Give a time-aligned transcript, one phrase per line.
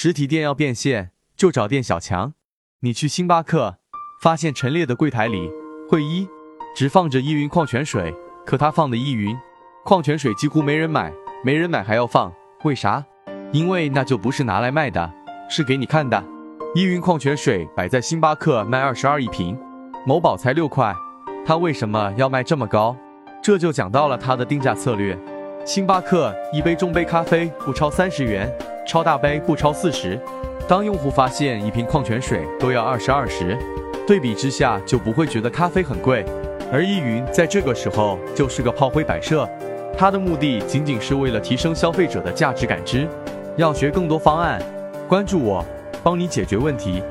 [0.00, 2.34] 实体店要变现，就找店小强。
[2.82, 3.78] 你去星巴克，
[4.22, 5.50] 发现陈列的柜台里，
[5.88, 6.28] 会一
[6.72, 8.14] 只放着依云矿泉水，
[8.46, 9.36] 可他放的依云
[9.84, 11.12] 矿泉水几乎没人买，
[11.44, 12.32] 没人买还要放，
[12.62, 13.04] 为啥？
[13.50, 15.12] 因为那就不是拿来卖的，
[15.50, 16.22] 是给你看的。
[16.76, 19.58] 依云矿泉水摆在星巴克卖二十二一瓶，
[20.06, 20.94] 某宝才六块，
[21.44, 22.96] 他为什么要卖这么高？
[23.42, 25.18] 这就讲到了他的定价策略。
[25.66, 28.48] 星巴克一杯中杯咖啡不超三十元，
[28.88, 30.18] 超大杯不超四十。
[30.66, 33.54] 当用户发现一瓶矿泉水都要二十二十，
[34.06, 36.24] 对比之下就不会觉得咖啡很贵。
[36.72, 39.46] 而依云在这个时候就是个炮灰摆设，
[39.96, 43.06] 它的目的仅仅是为了提升消费者的价值感知。
[43.56, 44.58] 要学更多方案，
[45.06, 45.62] 关注我，
[46.02, 47.02] 帮你解决问题。